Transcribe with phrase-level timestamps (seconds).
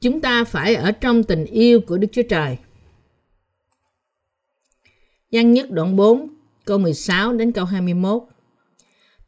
[0.00, 2.56] Chúng ta phải ở trong tình yêu của Đức Chúa Trời.
[5.32, 6.28] Văn nhất đoạn 4,
[6.64, 8.22] câu 16 đến câu 21.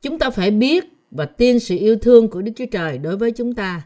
[0.02, 3.32] Chúng ta phải biết và tin sự yêu thương của Đức Chúa Trời đối với
[3.32, 3.82] chúng ta.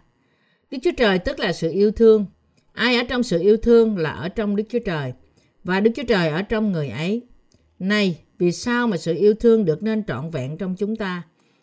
[0.70, 2.26] Đức Chúa Trời tức là sự yêu thương.
[2.72, 5.12] Ai ở trong sự yêu thương là ở trong Đức Chúa Trời
[5.64, 7.22] và Đức Chúa Trời ở trong người ấy.
[7.78, 11.22] Này, vì sao mà sự yêu thương được nên trọn vẹn trong chúng ta?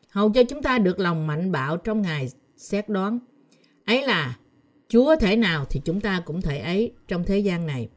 [0.09, 3.19] Hầu cho chúng ta được lòng mạnh bạo trong ngày xét đoán.
[3.85, 4.37] Ấy là
[4.93, 7.89] Chúa thể nào thì chúng ta cũng thể ấy trong thế gian này.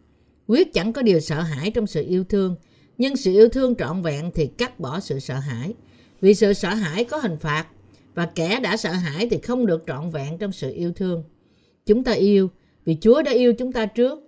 [0.46, 2.56] Quyết chẳng có điều sợ hãi trong sự yêu thương,
[2.98, 5.74] nhưng sự yêu thương trọn vẹn thì cắt bỏ sự sợ hãi.
[6.20, 7.66] Vì sự sợ hãi có hình phạt,
[8.14, 11.24] và kẻ đã sợ hãi thì không được trọn vẹn trong sự yêu thương.
[11.86, 12.50] Chúng ta yêu
[12.84, 14.18] vì Chúa đã yêu chúng ta trước.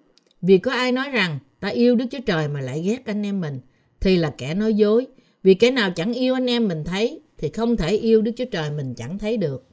[0.43, 3.41] Vì có ai nói rằng ta yêu Đức Chúa Trời mà lại ghét anh em
[3.41, 3.61] mình
[4.01, 5.07] thì là kẻ nói dối.
[5.43, 8.45] Vì kẻ nào chẳng yêu anh em mình thấy thì không thể yêu Đức Chúa
[8.45, 9.65] Trời mình chẳng thấy được.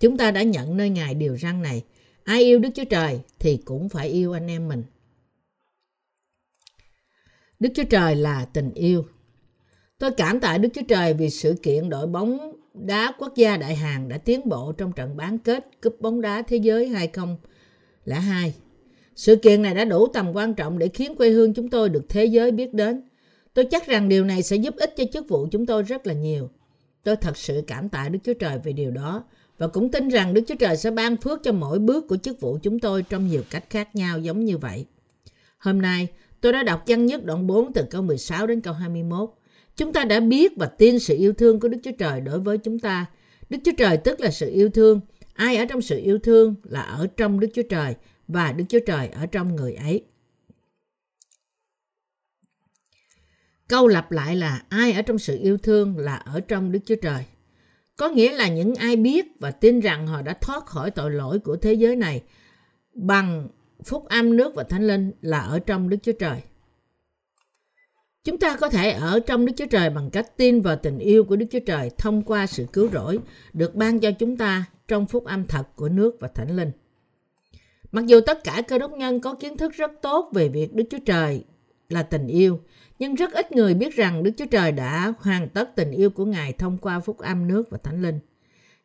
[0.00, 1.82] Chúng ta đã nhận nơi Ngài điều răn này.
[2.28, 4.82] Ai yêu Đức Chúa Trời thì cũng phải yêu anh em mình.
[7.60, 9.04] Đức Chúa Trời là tình yêu.
[9.98, 13.74] Tôi cảm tạ Đức Chúa Trời vì sự kiện đội bóng đá quốc gia Đại
[13.74, 18.54] Hàn đã tiến bộ trong trận bán kết Cúp bóng đá thế giới 2002.
[19.16, 22.04] Sự kiện này đã đủ tầm quan trọng để khiến quê hương chúng tôi được
[22.08, 23.08] thế giới biết đến.
[23.54, 26.14] Tôi chắc rằng điều này sẽ giúp ích cho chức vụ chúng tôi rất là
[26.14, 26.50] nhiều.
[27.02, 29.24] Tôi thật sự cảm tạ Đức Chúa Trời về điều đó
[29.58, 32.40] và cũng tin rằng Đức Chúa Trời sẽ ban phước cho mỗi bước của chức
[32.40, 34.86] vụ chúng tôi trong nhiều cách khác nhau giống như vậy.
[35.58, 36.08] Hôm nay,
[36.40, 39.30] tôi đã đọc văn nhất đoạn 4 từ câu 16 đến câu 21.
[39.76, 42.58] Chúng ta đã biết và tin sự yêu thương của Đức Chúa Trời đối với
[42.58, 43.06] chúng ta.
[43.50, 45.00] Đức Chúa Trời tức là sự yêu thương.
[45.34, 47.94] Ai ở trong sự yêu thương là ở trong Đức Chúa Trời
[48.28, 50.04] và Đức Chúa Trời ở trong người ấy.
[53.68, 56.96] Câu lặp lại là ai ở trong sự yêu thương là ở trong Đức Chúa
[57.02, 57.24] Trời.
[57.98, 61.38] Có nghĩa là những ai biết và tin rằng họ đã thoát khỏi tội lỗi
[61.38, 62.22] của thế giới này
[62.94, 63.48] bằng
[63.84, 66.40] phúc âm nước và thánh linh là ở trong Đức Chúa Trời.
[68.24, 71.24] Chúng ta có thể ở trong Đức Chúa Trời bằng cách tin vào tình yêu
[71.24, 73.18] của Đức Chúa Trời thông qua sự cứu rỗi
[73.52, 76.70] được ban cho chúng ta trong phúc âm thật của nước và thánh linh.
[77.92, 80.84] Mặc dù tất cả cơ đốc nhân có kiến thức rất tốt về việc Đức
[80.90, 81.44] Chúa Trời
[81.88, 82.60] là tình yêu,
[82.98, 86.24] nhưng rất ít người biết rằng Đức Chúa Trời đã hoàn tất tình yêu của
[86.24, 88.18] Ngài thông qua phúc âm nước và thánh linh.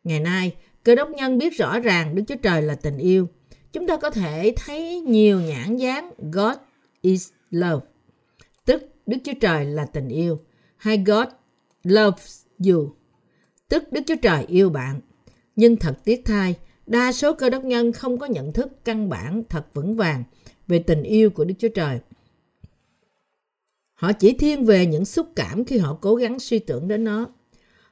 [0.04, 3.28] Ngày nay, cơ đốc nhân biết rõ ràng Đức Chúa Trời là tình yêu.
[3.72, 6.56] Chúng ta có thể thấy nhiều nhãn dán God
[7.00, 7.86] is love,
[8.64, 10.38] tức Đức Chúa Trời là tình yêu,
[10.76, 11.26] hay God
[11.84, 12.94] loves you,
[13.68, 15.00] tức Đức Chúa Trời yêu bạn.
[15.56, 16.54] Nhưng thật tiếc thay,
[16.86, 20.24] đa số cơ đốc nhân không có nhận thức căn bản thật vững vàng
[20.66, 21.98] về tình yêu của Đức Chúa Trời.
[23.94, 27.26] Họ chỉ thiên về những xúc cảm khi họ cố gắng suy tưởng đến nó.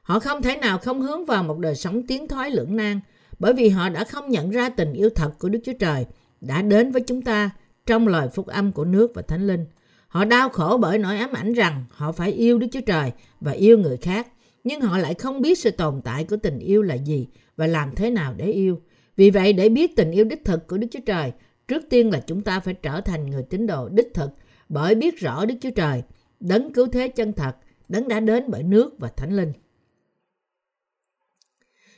[0.01, 2.99] Họ không thể nào không hướng vào một đời sống tiến thoái lưỡng nan
[3.39, 6.05] bởi vì họ đã không nhận ra tình yêu thật của Đức Chúa Trời
[6.41, 7.49] đã đến với chúng ta
[7.85, 9.65] trong lời phúc âm của nước và thánh linh.
[10.07, 13.51] Họ đau khổ bởi nỗi ám ảnh rằng họ phải yêu Đức Chúa Trời và
[13.51, 14.27] yêu người khác,
[14.63, 17.27] nhưng họ lại không biết sự tồn tại của tình yêu là gì
[17.57, 18.81] và làm thế nào để yêu.
[19.15, 21.31] Vì vậy, để biết tình yêu đích thực của Đức Chúa Trời,
[21.67, 24.29] trước tiên là chúng ta phải trở thành người tín đồ đích thực
[24.69, 26.03] bởi biết rõ Đức Chúa Trời,
[26.39, 27.55] đấng cứu thế chân thật,
[27.89, 29.53] đấng đã đến bởi nước và thánh linh.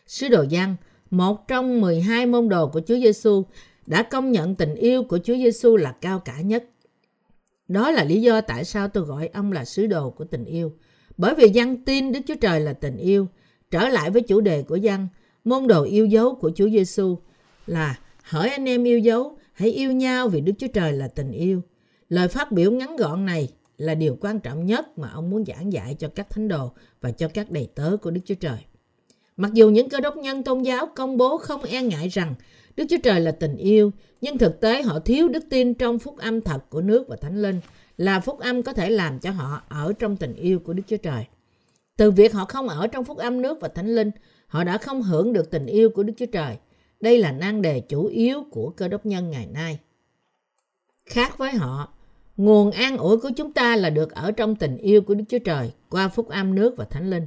[0.07, 0.75] Sứ đồ Giăng,
[1.09, 3.43] một trong 12 môn đồ của Chúa Giêsu,
[3.85, 6.63] đã công nhận tình yêu của Chúa Giêsu là cao cả nhất.
[7.67, 10.73] Đó là lý do tại sao tôi gọi ông là sứ đồ của tình yêu.
[11.17, 13.27] Bởi vì dân tin Đức Chúa Trời là tình yêu.
[13.71, 15.07] Trở lại với chủ đề của dân,
[15.43, 17.17] môn đồ yêu dấu của Chúa Giêsu
[17.65, 21.31] là hỏi anh em yêu dấu, hãy yêu nhau vì Đức Chúa Trời là tình
[21.31, 21.61] yêu.
[22.15, 25.73] Lời phát biểu ngắn gọn này là điều quan trọng nhất mà ông muốn giảng
[25.73, 26.71] dạy cho các thánh đồ
[27.01, 28.57] và cho các đầy tớ của Đức Chúa Trời.
[29.37, 32.35] Mặc dù những cơ đốc nhân tôn giáo công bố không e ngại rằng
[32.75, 33.91] Đức Chúa Trời là tình yêu,
[34.21, 37.41] nhưng thực tế họ thiếu đức tin trong phúc âm thật của nước và thánh
[37.41, 37.59] linh,
[37.97, 40.97] là phúc âm có thể làm cho họ ở trong tình yêu của Đức Chúa
[40.97, 41.25] Trời.
[41.97, 44.11] Từ việc họ không ở trong phúc âm nước và thánh linh,
[44.47, 46.57] họ đã không hưởng được tình yêu của Đức Chúa Trời.
[46.99, 49.79] Đây là nan đề chủ yếu của cơ đốc nhân ngày nay.
[51.05, 51.94] Khác với họ,
[52.37, 55.39] nguồn an ủi của chúng ta là được ở trong tình yêu của Đức Chúa
[55.39, 57.25] Trời qua phúc âm nước và thánh linh.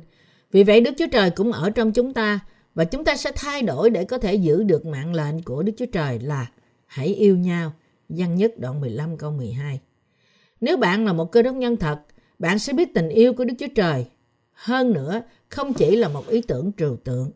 [0.52, 2.40] Vì vậy Đức Chúa Trời cũng ở trong chúng ta
[2.75, 5.72] và chúng ta sẽ thay đổi để có thể giữ được mạng lệnh của Đức
[5.76, 6.46] Chúa Trời là
[6.87, 7.72] hãy yêu nhau.
[8.08, 9.81] Văn nhất đoạn 15 câu 12.
[10.60, 11.99] Nếu bạn là một cơ đốc nhân thật,
[12.38, 14.06] bạn sẽ biết tình yêu của Đức Chúa Trời.
[14.52, 17.31] Hơn nữa, không chỉ là một ý tưởng trừu tượng.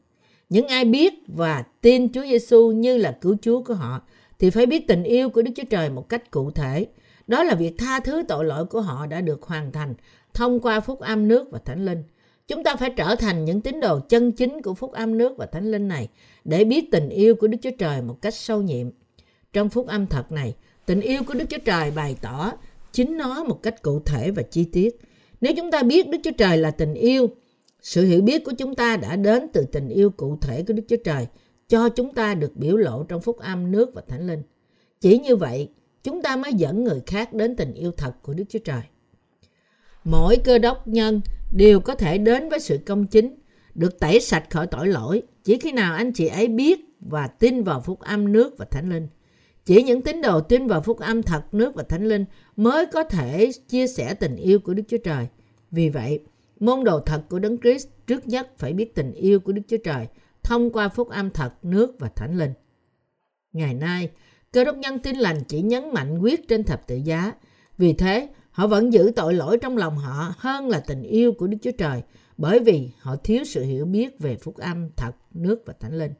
[0.48, 4.02] Những ai biết và tin Chúa Giêsu như là cứu Chúa của họ
[4.38, 6.86] thì phải biết tình yêu của Đức Chúa Trời một cách cụ thể.
[7.26, 9.94] Đó là việc tha thứ tội lỗi của họ đã được hoàn thành
[10.34, 12.02] thông qua phúc âm nước và thánh linh.
[12.48, 15.46] Chúng ta phải trở thành những tín đồ chân chính của phúc âm nước và
[15.46, 16.08] thánh linh này
[16.44, 18.86] để biết tình yêu của Đức Chúa Trời một cách sâu nhiệm.
[19.52, 20.54] Trong phúc âm thật này,
[20.86, 22.52] tình yêu của Đức Chúa Trời bày tỏ
[22.92, 24.98] chính nó một cách cụ thể và chi tiết.
[25.40, 27.28] Nếu chúng ta biết Đức Chúa Trời là tình yêu,
[27.82, 30.82] sự hiểu biết của chúng ta đã đến từ tình yêu cụ thể của Đức
[30.88, 31.26] Chúa Trời
[31.68, 34.42] cho chúng ta được biểu lộ trong phúc âm nước và thánh linh.
[35.00, 35.68] Chỉ như vậy,
[36.02, 38.82] chúng ta mới dẫn người khác đến tình yêu thật của Đức Chúa Trời.
[40.04, 41.20] Mỗi cơ đốc nhân
[41.50, 43.34] đều có thể đến với sự công chính,
[43.74, 47.62] được tẩy sạch khỏi tội lỗi chỉ khi nào anh chị ấy biết và tin
[47.62, 49.08] vào phúc âm nước và thánh linh.
[49.64, 52.24] Chỉ những tín đồ tin vào phúc âm thật nước và thánh linh
[52.56, 55.26] mới có thể chia sẻ tình yêu của Đức Chúa Trời.
[55.70, 56.20] Vì vậy,
[56.60, 59.76] môn đồ thật của Đấng Christ trước nhất phải biết tình yêu của Đức Chúa
[59.84, 60.06] Trời
[60.42, 62.52] thông qua phúc âm thật nước và thánh linh.
[63.52, 64.10] Ngày nay,
[64.52, 67.32] cơ đốc nhân tin lành chỉ nhấn mạnh quyết trên thập tự giá.
[67.78, 71.46] Vì thế, họ vẫn giữ tội lỗi trong lòng họ hơn là tình yêu của
[71.46, 72.02] Đức Chúa Trời
[72.36, 76.12] bởi vì họ thiếu sự hiểu biết về phúc âm thật nước và thánh linh.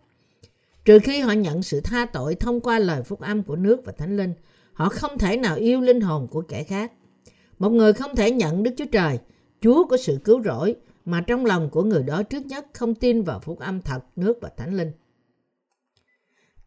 [0.85, 3.93] Trừ khi họ nhận sự tha tội thông qua lời phúc âm của nước và
[3.93, 4.35] thánh linh,
[4.73, 6.93] họ không thể nào yêu linh hồn của kẻ khác.
[7.59, 9.19] Một người không thể nhận Đức Chúa Trời,
[9.61, 13.23] Chúa của sự cứu rỗi, mà trong lòng của người đó trước nhất không tin
[13.23, 14.93] vào phúc âm thật, nước và thánh linh.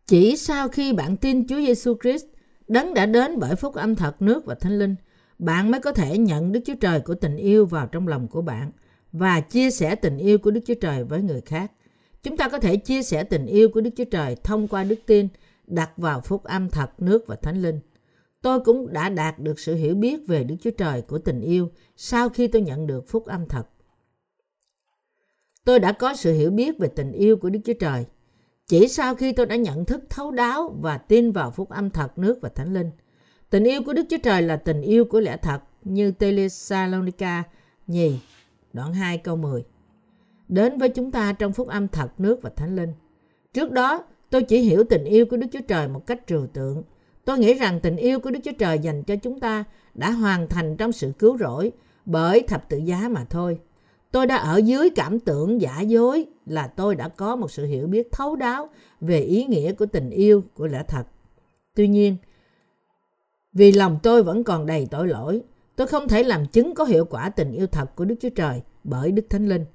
[0.07, 2.25] Chỉ sau khi bạn tin Chúa Giêsu Christ,
[2.67, 4.95] đấng đã đến bởi phúc âm thật, nước và thánh linh,
[5.39, 8.41] bạn mới có thể nhận Đức Chúa Trời của tình yêu vào trong lòng của
[8.41, 8.71] bạn
[9.11, 11.71] và chia sẻ tình yêu của Đức Chúa Trời với người khác.
[12.23, 14.99] Chúng ta có thể chia sẻ tình yêu của Đức Chúa Trời thông qua đức
[15.05, 15.27] tin
[15.67, 17.79] đặt vào phúc âm thật, nước và thánh linh.
[18.41, 21.69] Tôi cũng đã đạt được sự hiểu biết về Đức Chúa Trời của tình yêu
[21.97, 23.63] sau khi tôi nhận được phúc âm thật.
[25.63, 28.05] Tôi đã có sự hiểu biết về tình yêu của Đức Chúa Trời.
[28.67, 32.17] Chỉ sau khi tôi đã nhận thức thấu đáo và tin vào phúc âm thật,
[32.17, 32.91] nước và thánh linh.
[33.49, 37.43] Tình yêu của Đức Chúa Trời là tình yêu của lẽ thật như Thessalonica
[37.87, 38.19] nhì,
[38.73, 39.63] đoạn 2 câu 10
[40.47, 42.93] đến với chúng ta trong phúc âm thật nước và thánh linh.
[43.53, 46.83] Trước đó, tôi chỉ hiểu tình yêu của Đức Chúa Trời một cách trừu tượng.
[47.25, 49.63] Tôi nghĩ rằng tình yêu của Đức Chúa Trời dành cho chúng ta
[49.93, 51.71] đã hoàn thành trong sự cứu rỗi
[52.05, 53.59] bởi thập tự giá mà thôi.
[54.15, 57.87] Tôi đã ở dưới cảm tưởng giả dối là tôi đã có một sự hiểu
[57.87, 58.69] biết thấu đáo
[59.01, 61.03] về ý nghĩa của tình yêu của lẽ thật.
[61.75, 62.17] Tuy nhiên,
[63.53, 65.41] vì lòng tôi vẫn còn đầy tội lỗi,
[65.75, 68.61] tôi không thể làm chứng có hiệu quả tình yêu thật của Đức Chúa Trời
[68.83, 69.65] bởi Đức Thánh Linh.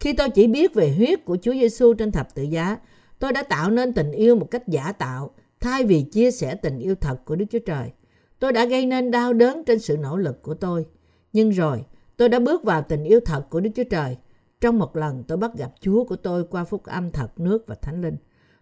[0.00, 2.76] Khi tôi chỉ biết về huyết của Chúa Giêsu trên thập tự giá,
[3.18, 5.30] tôi đã tạo nên tình yêu một cách giả tạo
[5.60, 7.90] thay vì chia sẻ tình yêu thật của Đức Chúa Trời.
[8.38, 10.86] Tôi đã gây nên đau đớn trên sự nỗ lực của tôi.
[11.32, 11.84] Nhưng rồi,
[12.18, 14.16] tôi đã bước vào tình yêu thật của Đức Chúa Trời.
[14.60, 17.74] Trong một lần tôi bắt gặp Chúa của tôi qua phúc âm thật nước và
[17.74, 18.16] thánh linh.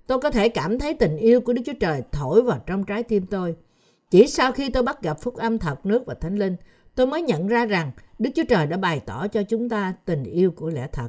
[0.07, 3.03] Tôi có thể cảm thấy tình yêu của Đức Chúa Trời thổi vào trong trái
[3.03, 3.57] tim tôi.
[4.11, 6.57] Chỉ sau khi tôi bắt gặp phúc âm thật nước và thánh linh,
[6.95, 10.25] tôi mới nhận ra rằng Đức Chúa Trời đã bày tỏ cho chúng ta tình
[10.25, 11.09] yêu của lẽ thật.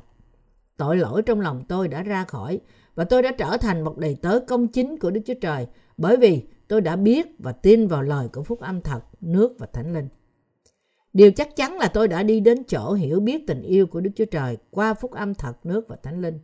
[0.77, 2.59] Tội lỗi trong lòng tôi đã ra khỏi
[2.95, 5.67] và tôi đã trở thành một đầy tớ công chính của Đức Chúa Trời
[5.97, 9.67] bởi vì tôi đã biết và tin vào lời của phúc âm thật, nước và
[9.73, 10.07] thánh linh.
[11.17, 14.09] Điều chắc chắn là tôi đã đi đến chỗ hiểu biết tình yêu của Đức
[14.15, 16.39] Chúa Trời qua phúc âm thật, nước và thánh linh.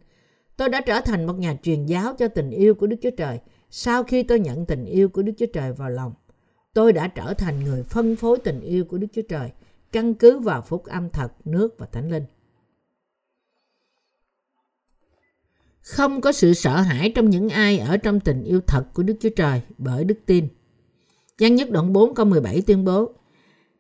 [0.58, 3.40] Tôi đã trở thành một nhà truyền giáo cho tình yêu của Đức Chúa Trời
[3.70, 6.14] sau khi tôi nhận tình yêu của Đức Chúa Trời vào lòng.
[6.74, 9.50] Tôi đã trở thành người phân phối tình yêu của Đức Chúa Trời
[9.92, 12.26] căn cứ vào phúc âm thật, nước và thánh linh.
[15.82, 19.16] Không có sự sợ hãi trong những ai ở trong tình yêu thật của Đức
[19.20, 20.48] Chúa Trời bởi đức tin.
[21.38, 23.14] Giăng nhất đoạn 4 câu 17 tuyên bố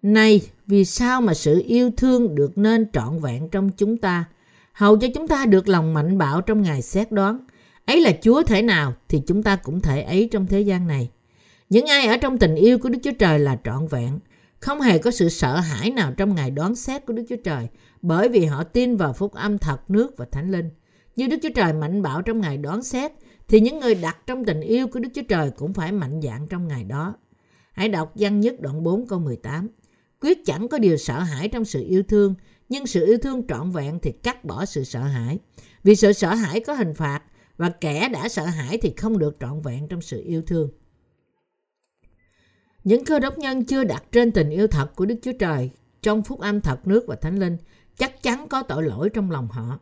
[0.03, 4.25] này, vì sao mà sự yêu thương được nên trọn vẹn trong chúng ta,
[4.74, 7.39] hầu cho chúng ta được lòng mạnh bạo trong ngày xét đoán.
[7.86, 11.10] Ấy là Chúa thể nào thì chúng ta cũng thể ấy trong thế gian này.
[11.69, 14.19] Những ai ở trong tình yêu của Đức Chúa Trời là trọn vẹn,
[14.60, 17.67] không hề có sự sợ hãi nào trong ngày đoán xét của Đức Chúa Trời,
[18.01, 20.69] bởi vì họ tin vào phúc âm thật nước và thánh linh.
[21.15, 23.12] Như Đức Chúa Trời mạnh bạo trong ngày đoán xét,
[23.48, 26.48] thì những người đặt trong tình yêu của Đức Chúa Trời cũng phải mạnh dạng
[26.48, 27.15] trong ngày đó.
[27.72, 29.69] Hãy đọc văn nhất đoạn 4 câu 18.
[30.23, 32.35] Quyết chẳng có điều sợ hãi trong sự yêu thương,
[32.69, 35.39] nhưng sự yêu thương trọn vẹn thì cắt bỏ sự sợ hãi.
[35.83, 37.21] Vì sự sợ hãi có hình phạt,
[37.57, 40.69] và kẻ đã sợ hãi thì không được trọn vẹn trong sự yêu thương.
[42.83, 45.69] Những cơ đốc nhân chưa đặt trên tình yêu thật của Đức Chúa Trời
[46.01, 47.57] trong phúc âm thật nước và thánh linh
[47.97, 49.79] chắc chắn có tội lỗi trong lòng họ.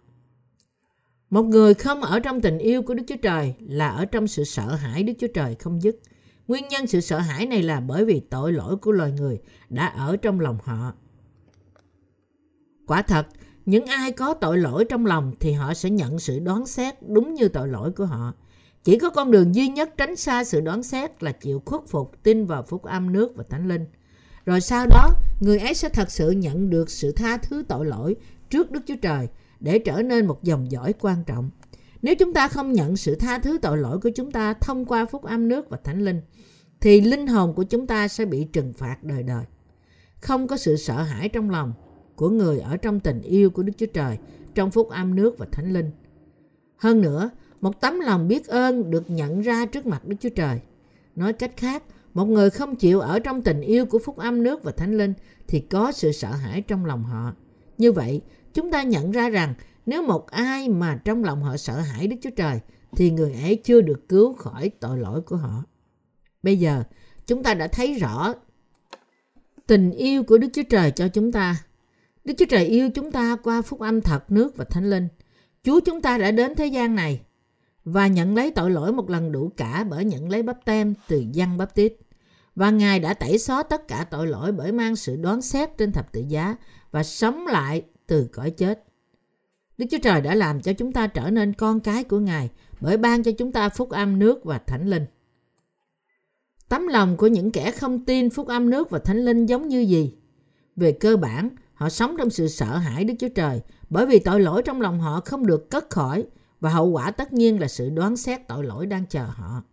[1.29, 4.43] Một người không ở trong tình yêu của Đức Chúa Trời là ở trong sự
[4.43, 5.95] sợ hãi Đức Chúa Trời không dứt.
[6.47, 9.85] Nguyên nhân sự sợ hãi này là bởi vì tội lỗi của loài người đã
[9.87, 10.93] ở trong lòng họ.
[12.87, 13.27] Quả thật,
[13.65, 17.33] những ai có tội lỗi trong lòng thì họ sẽ nhận sự đoán xét đúng
[17.33, 18.33] như tội lỗi của họ.
[18.83, 22.23] Chỉ có con đường duy nhất tránh xa sự đoán xét là chịu khuất phục
[22.23, 23.85] tin vào phúc âm nước và thánh linh.
[24.45, 28.15] Rồi sau đó, người ấy sẽ thật sự nhận được sự tha thứ tội lỗi
[28.49, 29.27] trước Đức Chúa Trời
[29.59, 31.49] để trở nên một dòng dõi quan trọng.
[32.01, 35.05] Nếu chúng ta không nhận sự tha thứ tội lỗi của chúng ta thông qua
[35.05, 36.21] phúc âm nước và thánh linh,
[36.81, 39.45] thì linh hồn của chúng ta sẽ bị trừng phạt đời đời.
[40.21, 41.73] Không có sự sợ hãi trong lòng
[42.15, 44.17] của người ở trong tình yêu của Đức Chúa Trời,
[44.55, 45.91] trong phúc âm nước và thánh linh.
[46.77, 47.29] Hơn nữa,
[47.61, 50.59] một tấm lòng biết ơn được nhận ra trước mặt Đức Chúa Trời.
[51.15, 54.63] Nói cách khác, một người không chịu ở trong tình yêu của phúc âm nước
[54.63, 55.13] và thánh linh
[55.47, 57.33] thì có sự sợ hãi trong lòng họ.
[57.77, 58.21] Như vậy,
[58.53, 59.53] chúng ta nhận ra rằng
[59.91, 62.59] nếu một ai mà trong lòng họ sợ hãi Đức Chúa Trời
[62.91, 65.63] thì người ấy chưa được cứu khỏi tội lỗi của họ.
[66.43, 66.83] Bây giờ,
[67.27, 68.33] chúng ta đã thấy rõ
[69.67, 71.63] tình yêu của Đức Chúa Trời cho chúng ta.
[72.23, 75.07] Đức Chúa Trời yêu chúng ta qua phúc âm thật nước và thánh linh.
[75.63, 77.21] Chúa chúng ta đã đến thế gian này
[77.85, 81.25] và nhận lấy tội lỗi một lần đủ cả bởi nhận lấy bắp tem từ
[81.31, 81.93] dân bắp tít.
[82.55, 85.91] Và Ngài đã tẩy xóa tất cả tội lỗi bởi mang sự đoán xét trên
[85.91, 86.55] thập tự giá
[86.91, 88.83] và sống lại từ cõi chết.
[89.81, 92.49] Đức Chúa Trời đã làm cho chúng ta trở nên con cái của Ngài
[92.81, 95.05] bởi ban cho chúng ta phúc âm nước và thánh linh.
[96.69, 99.79] Tấm lòng của những kẻ không tin phúc âm nước và thánh linh giống như
[99.79, 100.13] gì?
[100.75, 104.41] Về cơ bản, họ sống trong sự sợ hãi Đức Chúa Trời bởi vì tội
[104.41, 106.23] lỗi trong lòng họ không được cất khỏi
[106.59, 109.63] và hậu quả tất nhiên là sự đoán xét tội lỗi đang chờ họ.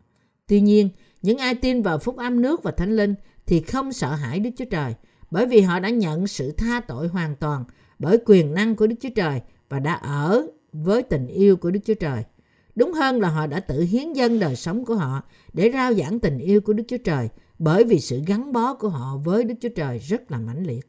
[0.47, 0.91] Tuy nhiên,
[1.23, 3.15] những ai tin vào phúc âm nước và thánh linh
[3.47, 4.95] thì không sợ hãi Đức Chúa Trời
[5.31, 7.65] bởi vì họ đã nhận sự tha tội hoàn toàn
[7.99, 11.80] bởi quyền năng của Đức Chúa Trời và đã ở với tình yêu của Đức
[11.84, 12.25] Chúa Trời.
[12.75, 15.22] Đúng hơn là họ đã tự hiến dâng đời sống của họ
[15.52, 18.88] để rao giảng tình yêu của Đức Chúa Trời bởi vì sự gắn bó của
[18.88, 20.87] họ với Đức Chúa Trời rất là mãnh liệt.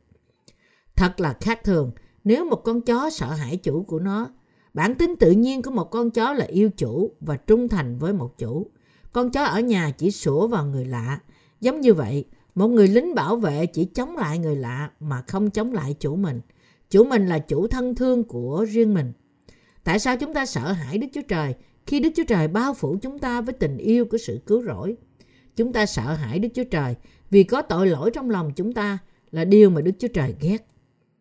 [0.96, 1.92] Thật là khác thường
[2.24, 4.28] nếu một con chó sợ hãi chủ của nó.
[4.74, 8.14] Bản tính tự nhiên của một con chó là yêu chủ và trung thành với
[8.14, 8.68] một chủ.
[9.12, 11.20] Con chó ở nhà chỉ sủa vào người lạ.
[11.62, 15.50] Giống như vậy, một người lính bảo vệ chỉ chống lại người lạ mà không
[15.50, 16.42] chống lại chủ mình.
[16.90, 19.14] Chủ mình là chủ thân thương của riêng mình.
[19.84, 21.54] Tại sao chúng ta sợ hãi Đức Chúa Trời
[21.86, 24.96] khi Đức Chúa Trời bao phủ chúng ta với tình yêu của sự cứu rỗi?
[25.56, 26.96] Chúng ta sợ hãi Đức Chúa Trời
[27.30, 28.98] vì có tội lỗi trong lòng chúng ta
[29.32, 30.68] là điều mà Đức Chúa Trời ghét.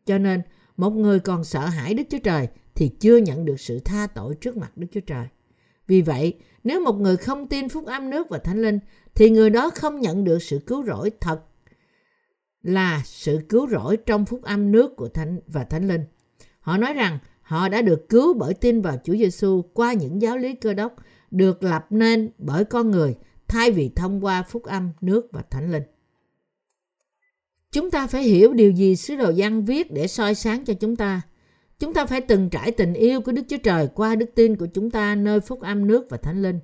[0.06, 0.42] Cho nên,
[0.76, 4.34] một người còn sợ hãi Đức Chúa Trời thì chưa nhận được sự tha tội
[4.34, 5.26] trước mặt Đức Chúa Trời.
[5.86, 6.34] Vì vậy,
[6.64, 8.78] nếu một người không tin phúc âm nước và thánh linh
[9.14, 11.40] thì người đó không nhận được sự cứu rỗi thật
[12.62, 16.04] là sự cứu rỗi trong phúc âm nước của thánh và thánh linh.
[16.60, 20.38] Họ nói rằng họ đã được cứu bởi tin vào Chúa Giêsu qua những giáo
[20.38, 20.96] lý cơ đốc,
[21.30, 23.16] được lập nên bởi con người,
[23.48, 25.82] thay vì thông qua phúc âm nước và thánh linh.
[27.72, 30.96] Chúng ta phải hiểu điều gì sứ đồ văn viết để soi sáng cho chúng
[30.96, 31.20] ta.
[31.78, 34.66] Chúng ta phải từng trải tình yêu của Đức Chúa Trời qua đức tin của
[34.74, 36.60] chúng ta nơi phúc âm nước và thánh linh.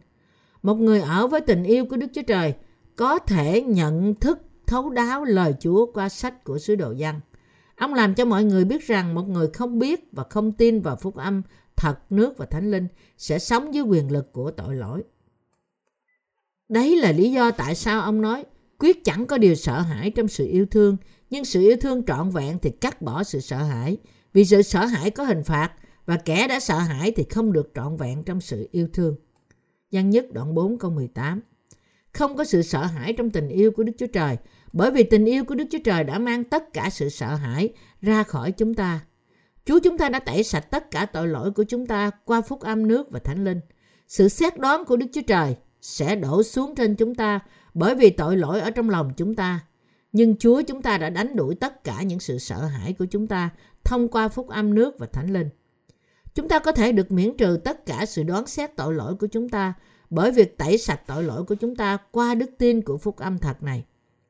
[0.63, 2.55] Một người ở với tình yêu của Đức Chúa Trời
[2.97, 7.21] có thể nhận thức thấu đáo lời Chúa qua sách của sứ đồ Giăng.
[7.77, 10.97] Ông làm cho mọi người biết rằng một người không biết và không tin vào
[10.97, 11.43] phúc âm
[11.77, 15.03] thật nước và thánh linh sẽ sống dưới quyền lực của tội lỗi.
[16.69, 18.45] Đấy là lý do tại sao ông nói
[18.79, 20.97] quyết chẳng có điều sợ hãi trong sự yêu thương,
[21.31, 23.97] nhưng sự yêu thương trọn vẹn thì cắt bỏ sự sợ hãi.
[24.33, 25.73] Vì sự sợ hãi có hình phạt
[26.07, 29.17] và kẻ đã sợ hãi thì không được trọn vẹn trong sự yêu thương.
[29.91, 31.41] Giăng nhất đoạn 4 câu 18
[32.15, 34.37] không có sự sợ hãi trong tình yêu của Đức Chúa Trời
[34.73, 37.73] bởi vì tình yêu của Đức Chúa Trời đã mang tất cả sự sợ hãi
[38.03, 39.01] ra khỏi chúng ta.
[39.65, 42.61] Chúa chúng ta đã tẩy sạch tất cả tội lỗi của chúng ta qua phúc
[42.61, 43.61] âm nước và thánh linh.
[44.09, 47.41] Sự xét đoán của Đức Chúa Trời sẽ đổ xuống trên chúng ta
[47.75, 49.61] bởi vì tội lỗi ở trong lòng chúng ta.
[50.13, 53.27] Nhưng Chúa chúng ta đã đánh đuổi tất cả những sự sợ hãi của chúng
[53.27, 53.51] ta
[53.85, 55.49] thông qua phúc âm nước và thánh linh.
[56.35, 59.27] Chúng ta có thể được miễn trừ tất cả sự đoán xét tội lỗi của
[59.27, 59.75] chúng ta
[60.11, 63.39] bởi việc tẩy sạch tội lỗi của chúng ta qua đức tin của phúc âm
[63.39, 63.85] thật này.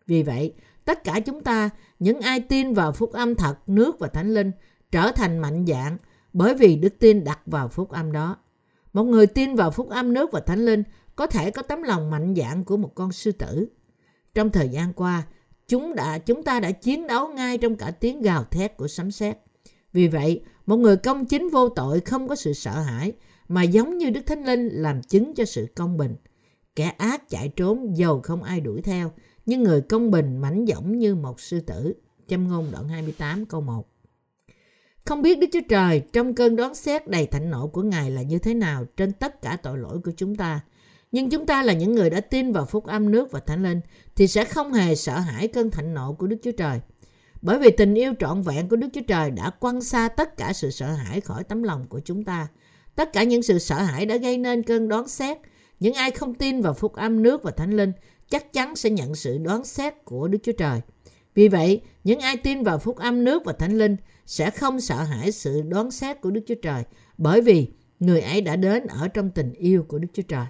[0.07, 0.55] Vì vậy,
[0.85, 4.51] tất cả chúng ta, những ai tin vào phúc âm thật, nước và thánh linh,
[4.91, 5.99] trở thành mạnh dạng
[6.33, 8.37] bởi vì đức tin đặt vào phúc âm đó.
[8.93, 10.83] Một người tin vào phúc âm nước và thánh linh
[11.17, 13.69] có thể có tấm lòng mạnh dạng của một con sư tử.
[14.35, 15.23] Trong thời gian qua,
[15.69, 19.11] chúng đã chúng ta đã chiến đấu ngay trong cả tiếng gào thét của sấm
[19.11, 19.39] sét.
[19.93, 23.13] Vì vậy, một người công chính vô tội không có sự sợ hãi,
[23.49, 26.17] mà giống như Đức Thánh Linh làm chứng cho sự công bình.
[26.77, 29.13] Kẻ ác chạy trốn dầu không ai đuổi theo,
[29.47, 31.95] nhưng người công bình mảnh dõng như một sư tử.
[32.29, 33.89] Châm ngôn đoạn 28 câu 1
[35.05, 38.23] Không biết Đức Chúa Trời trong cơn đoán xét đầy thạnh nộ của Ngài là
[38.23, 40.61] như thế nào trên tất cả tội lỗi của chúng ta.
[41.13, 43.81] Nhưng chúng ta là những người đã tin vào phúc âm nước và thánh linh
[44.17, 46.81] thì sẽ không hề sợ hãi cơn thạnh nộ của Đức Chúa Trời.
[47.43, 50.53] Bởi vì tình yêu trọn vẹn của Đức Chúa Trời đã quăng xa tất cả
[50.53, 52.49] sự sợ hãi khỏi tấm lòng của chúng ta.
[52.97, 55.39] Tất cả những sự sợ hãi đã gây nên cơn đoán xét.
[55.81, 57.93] Những ai không tin vào phúc âm nước và thánh linh
[58.31, 60.81] chắc chắn sẽ nhận sự đoán xét của Đức Chúa Trời.
[61.35, 63.97] Vì vậy, những ai tin vào phúc âm nước và thánh linh
[64.27, 66.83] sẽ không sợ hãi sự đoán xét của Đức Chúa Trời
[67.19, 67.69] bởi vì
[68.01, 70.47] người ấy đã đến ở trong tình yêu của Đức Chúa Trời.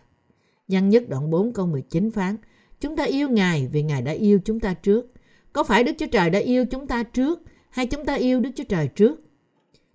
[0.68, 2.36] Văn nhất đoạn 4 câu 19 phán
[2.80, 5.12] Chúng ta yêu Ngài vì Ngài đã yêu chúng ta trước.
[5.52, 8.50] Có phải Đức Chúa Trời đã yêu chúng ta trước hay chúng ta yêu Đức
[8.56, 9.20] Chúa Trời trước?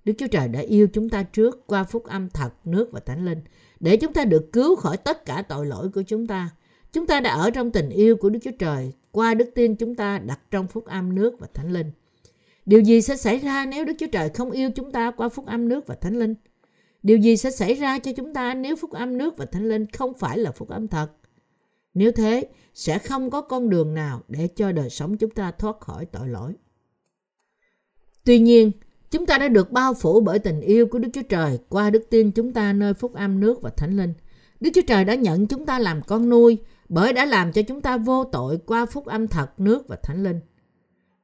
[0.06, 3.26] Đức Chúa Trời đã yêu chúng ta trước qua phúc âm thật, nước và thánh
[3.26, 3.42] linh
[3.80, 6.50] để chúng ta được cứu khỏi tất cả tội lỗi của chúng ta.
[6.94, 9.96] Chúng ta đã ở trong tình yêu của Đức Chúa Trời qua đức tin chúng
[9.96, 11.92] ta đặt trong phúc âm nước và thánh linh.
[12.66, 15.46] Điều gì sẽ xảy ra nếu Đức Chúa Trời không yêu chúng ta qua phúc
[15.46, 16.36] âm nước và thánh linh?
[17.04, 19.86] Điều gì sẽ xảy ra cho chúng ta nếu phúc âm nước và thánh linh
[19.92, 21.12] không phải là phúc âm thật?
[21.94, 25.80] Nếu thế, sẽ không có con đường nào để cho đời sống chúng ta thoát
[25.80, 26.54] khỏi tội lỗi.
[28.24, 28.72] Tuy nhiên,
[29.12, 32.04] chúng ta đã được bao phủ bởi tình yêu của Đức Chúa Trời qua đức
[32.10, 34.14] tin chúng ta nơi phúc âm nước và thánh linh.
[34.60, 36.58] Đức Chúa Trời đã nhận chúng ta làm con nuôi,
[36.90, 40.24] bởi đã làm cho chúng ta vô tội qua phúc âm thật nước và thánh
[40.24, 40.40] linh.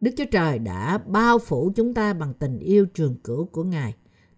[0.01, 3.93] Đức Chúa Trời đã bao phủ chúng ta bằng tình yêu trường cửu của Ngài.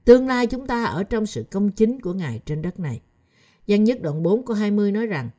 [0.06, 3.02] Tương lai chúng ta ở trong sự công chính của Ngài trên đất này.
[3.68, 5.30] Giăng nhất đoạn 4 câu 20 nói rằng,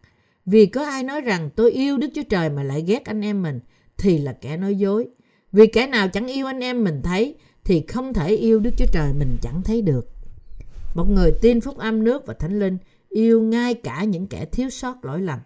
[0.47, 3.43] Vì có ai nói rằng tôi yêu Đức Chúa Trời mà lại ghét anh em
[3.43, 3.61] mình,
[3.97, 5.09] thì là kẻ nói dối.
[5.53, 7.37] Vì kẻ nào chẳng yêu anh em mình thấy
[7.69, 10.09] thì không thể yêu Đức Chúa Trời mình chẳng thấy được.
[10.95, 14.71] Một người tin phúc âm nước và thánh linh yêu ngay cả những kẻ thiếu
[14.71, 15.39] sót lỗi lầm.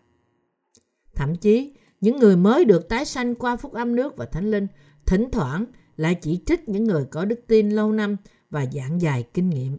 [1.15, 4.67] Thậm chí, những người mới được tái sanh qua phúc âm nước và thánh linh
[5.07, 5.65] thỉnh thoảng
[5.97, 8.17] lại chỉ trích những người có đức tin lâu năm
[8.51, 9.79] và dạng dài kinh nghiệm.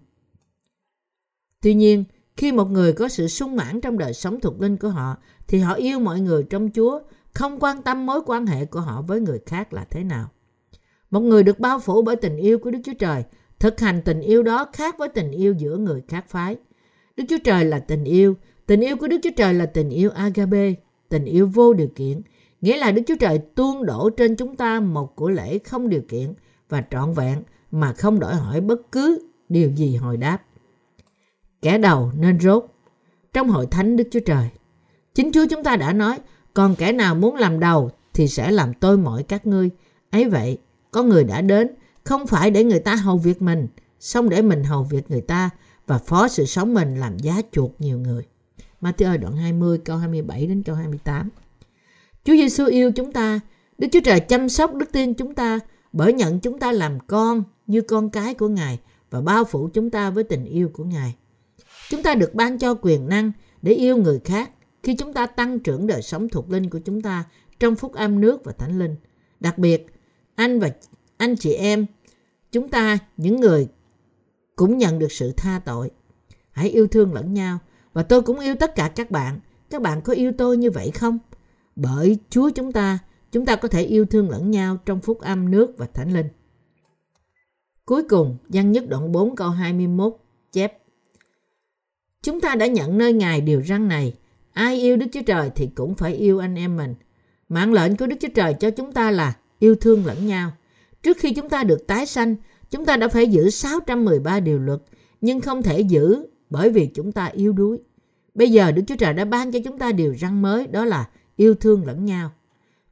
[1.62, 2.04] Tuy nhiên,
[2.38, 5.60] khi một người có sự sung mãn trong đời sống thuộc linh của họ, thì
[5.60, 7.00] họ yêu mọi người trong Chúa,
[7.34, 10.30] không quan tâm mối quan hệ của họ với người khác là thế nào.
[11.14, 13.24] Một người được bao phủ bởi tình yêu của Đức Chúa Trời,
[13.60, 16.56] thực hành tình yêu đó khác với tình yêu giữa người khác phái.
[17.18, 20.10] Đức Chúa Trời là tình yêu, tình yêu của Đức Chúa Trời là tình yêu
[20.12, 20.74] agape,
[21.10, 22.22] tình yêu vô điều kiện,
[22.62, 26.02] nghĩa là Đức Chúa Trời tuôn đổ trên chúng ta một của lễ không điều
[26.02, 26.34] kiện
[26.70, 30.38] và trọn vẹn mà không đòi hỏi bất cứ điều gì hồi đáp.
[31.62, 32.66] Kẻ đầu nên rốt
[33.34, 34.50] trong hội thánh Đức Chúa Trời.
[35.14, 36.20] Chính Chúa chúng ta đã nói,
[36.54, 39.70] còn kẻ nào muốn làm đầu thì sẽ làm tôi mọi các ngươi.
[40.12, 40.58] ấy vậy,
[40.94, 41.68] có người đã đến,
[42.04, 43.68] không phải để người ta hầu việc mình,
[44.00, 45.50] xong để mình hầu việc người ta
[45.88, 48.24] và phó sự sống mình làm giá chuộc nhiều người.
[48.82, 51.30] Matthew đoạn 20 câu 27 đến câu 28.
[52.24, 53.40] Chúa Giêsu yêu chúng ta,
[53.78, 55.60] Đức Chúa Trời chăm sóc đức tin chúng ta
[55.94, 58.80] bởi nhận chúng ta làm con như con cái của Ngài
[59.10, 61.16] và bao phủ chúng ta với tình yêu của Ngài.
[61.90, 64.52] Chúng ta được ban cho quyền năng để yêu người khác
[64.84, 67.24] khi chúng ta tăng trưởng đời sống thuộc linh của chúng ta
[67.60, 68.96] trong phúc âm nước và thánh linh.
[69.40, 69.93] Đặc biệt,
[70.36, 70.70] anh và
[71.18, 71.86] anh chị em,
[72.52, 73.68] chúng ta, những người
[74.56, 75.92] cũng nhận được sự tha tội.
[76.52, 77.60] Hãy yêu thương lẫn nhau
[77.94, 79.40] và tôi cũng yêu tất cả các bạn.
[79.70, 81.20] Các bạn có yêu tôi như vậy không?
[81.76, 83.00] Bởi Chúa chúng ta,
[83.32, 86.28] chúng ta có thể yêu thương lẫn nhau trong phúc âm nước và thánh linh.
[87.86, 90.18] Cuối cùng, văn nhất đoạn 4 câu 21
[90.52, 90.84] chép
[92.24, 94.14] Chúng ta đã nhận nơi Ngài điều răn này.
[94.54, 96.96] Ai yêu Đức Chúa Trời thì cũng phải yêu anh em mình.
[97.50, 100.52] Mạng lệnh của Đức Chúa Trời cho chúng ta là yêu thương lẫn nhau.
[101.04, 102.36] Trước khi chúng ta được tái sanh,
[102.70, 104.80] chúng ta đã phải giữ 613 điều luật,
[105.22, 107.78] nhưng không thể giữ bởi vì chúng ta yêu đuối.
[108.34, 111.10] Bây giờ Đức Chúa Trời đã ban cho chúng ta điều răn mới, đó là
[111.36, 112.32] yêu thương lẫn nhau.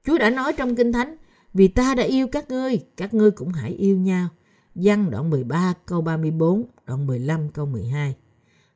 [0.05, 1.15] Chúa đã nói trong Kinh Thánh,
[1.53, 4.27] vì ta đã yêu các ngươi, các ngươi cũng hãy yêu nhau.
[4.75, 8.15] Văn đoạn 13 câu 34, đoạn 15 câu 12.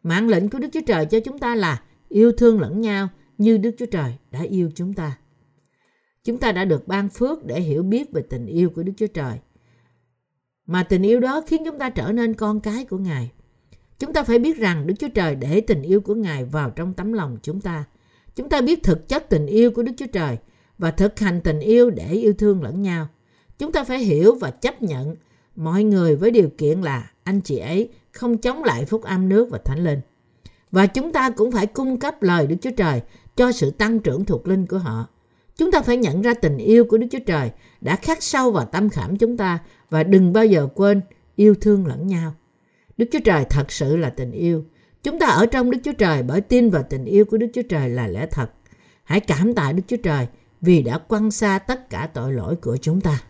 [0.03, 3.57] Mạng lệnh của Đức Chúa Trời cho chúng ta là yêu thương lẫn nhau như
[3.57, 5.17] Đức Chúa Trời đã yêu chúng ta.
[6.25, 9.07] Chúng ta đã được ban phước để hiểu biết về tình yêu của Đức Chúa
[9.07, 9.39] Trời.
[10.65, 13.31] Mà tình yêu đó khiến chúng ta trở nên con cái của Ngài.
[13.99, 16.93] Chúng ta phải biết rằng Đức Chúa Trời để tình yêu của Ngài vào trong
[16.93, 17.83] tấm lòng chúng ta.
[18.35, 20.37] Chúng ta biết thực chất tình yêu của Đức Chúa Trời
[20.77, 23.07] và thực hành tình yêu để yêu thương lẫn nhau.
[23.57, 25.15] Chúng ta phải hiểu và chấp nhận
[25.55, 29.49] mọi người với điều kiện là anh chị ấy không chống lại phúc âm nước
[29.51, 30.01] và thánh linh.
[30.71, 33.01] Và chúng ta cũng phải cung cấp lời Đức Chúa Trời
[33.35, 35.07] cho sự tăng trưởng thuộc linh của họ.
[35.57, 38.65] Chúng ta phải nhận ra tình yêu của Đức Chúa Trời đã khắc sâu vào
[38.65, 41.01] tâm khảm chúng ta và đừng bao giờ quên
[41.35, 42.33] yêu thương lẫn nhau.
[42.97, 44.65] Đức Chúa Trời thật sự là tình yêu.
[45.03, 47.61] Chúng ta ở trong Đức Chúa Trời bởi tin vào tình yêu của Đức Chúa
[47.69, 48.51] Trời là lẽ thật.
[49.03, 50.27] Hãy cảm tạ Đức Chúa Trời
[50.61, 53.21] vì đã quăng xa tất cả tội lỗi của chúng ta.